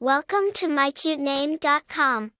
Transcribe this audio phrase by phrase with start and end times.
[0.00, 2.30] Welcome to mycutename.com.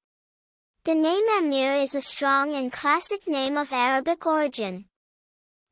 [0.85, 4.84] The name Ameer is a strong and classic name of Arabic origin.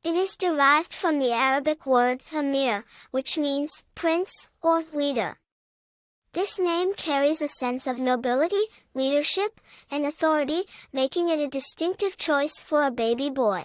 [0.03, 5.39] It is derived from the Arabic word Amir, which means prince or leader.
[6.33, 12.59] This name carries a sense of nobility, leadership, and authority, making it a distinctive choice
[12.59, 13.63] for a baby boy.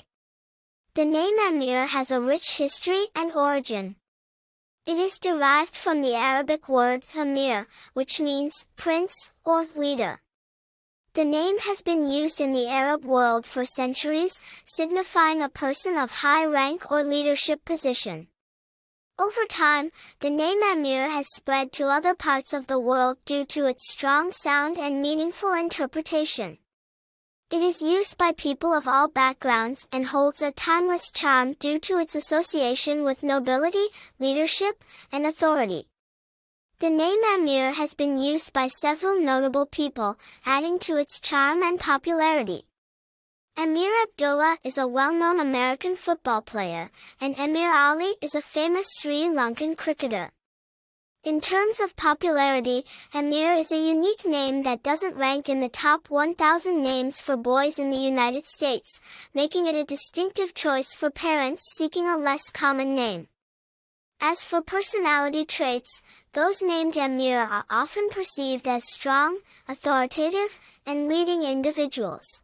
[0.94, 3.96] The name Ameer has a rich history and origin.
[4.84, 10.22] It is derived from the Arabic word Amir, which means prince or leader.
[11.14, 16.10] The name has been used in the Arab world for centuries, signifying a person of
[16.10, 18.26] high rank or leadership position.
[19.20, 23.66] Over time, the name Ameer has spread to other parts of the world due to
[23.66, 26.58] its strong sound and meaningful interpretation.
[27.52, 31.98] It is used by people of all backgrounds and holds a timeless charm due to
[31.98, 33.88] its association with nobility,
[34.18, 35.86] leadership, and authority.
[36.78, 41.78] The name Ameer has been used by several notable people, adding to its charm and
[41.78, 42.62] popularity.
[43.58, 46.90] Ameer Abdullah is a well-known American football player,
[47.20, 50.30] and Ameer Ali is a famous Sri Lankan cricketer.
[51.24, 52.84] In terms of popularity,
[53.14, 57.78] Ameer is a unique name that doesn't rank in the top 1,000 names for boys
[57.78, 59.00] in the United States,
[59.32, 63.28] making it a distinctive choice for parents seeking a less common name.
[64.20, 71.44] As for personality traits, those named Ameer are often perceived as strong, authoritative, and leading
[71.44, 72.42] individuals.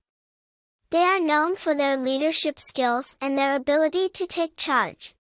[0.91, 5.17] They are known for their leadership skills and their ability to take charge.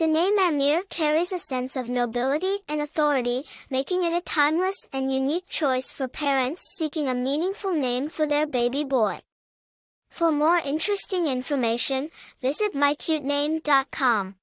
[0.00, 5.12] The name Ameer carries a sense of nobility and authority, making it a timeless and
[5.12, 9.20] unique choice for parents seeking a meaningful name for their baby boy.
[10.08, 12.08] For more interesting information,
[12.40, 14.36] visit mycutename.com.